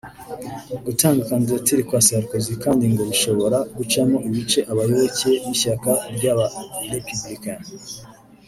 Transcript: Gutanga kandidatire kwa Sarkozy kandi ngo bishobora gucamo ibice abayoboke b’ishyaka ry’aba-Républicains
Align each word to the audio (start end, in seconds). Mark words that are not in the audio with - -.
Gutanga 0.85 1.27
kandidatire 1.29 1.81
kwa 1.87 2.01
Sarkozy 2.07 2.53
kandi 2.63 2.83
ngo 2.91 3.03
bishobora 3.11 3.57
gucamo 3.77 4.17
ibice 4.27 4.59
abayoboke 4.71 5.29
b’ishyaka 5.43 5.91
ry’aba-Républicains 6.15 7.67